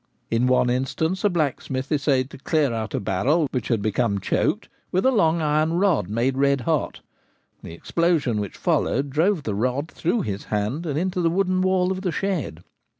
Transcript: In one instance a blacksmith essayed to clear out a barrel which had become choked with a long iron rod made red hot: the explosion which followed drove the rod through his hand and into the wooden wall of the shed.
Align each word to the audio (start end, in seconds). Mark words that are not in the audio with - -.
In 0.31 0.47
one 0.47 0.71
instance 0.71 1.23
a 1.23 1.29
blacksmith 1.29 1.91
essayed 1.91 2.31
to 2.31 2.39
clear 2.39 2.73
out 2.73 2.95
a 2.95 2.99
barrel 2.99 3.47
which 3.51 3.67
had 3.67 3.83
become 3.83 4.19
choked 4.19 4.67
with 4.91 5.05
a 5.05 5.11
long 5.11 5.43
iron 5.43 5.73
rod 5.73 6.09
made 6.09 6.37
red 6.39 6.61
hot: 6.61 7.01
the 7.61 7.73
explosion 7.73 8.41
which 8.41 8.57
followed 8.57 9.11
drove 9.11 9.43
the 9.43 9.53
rod 9.53 9.91
through 9.91 10.21
his 10.21 10.45
hand 10.45 10.87
and 10.87 10.97
into 10.97 11.21
the 11.21 11.29
wooden 11.29 11.61
wall 11.61 11.91
of 11.91 12.01
the 12.01 12.11
shed. 12.11 12.63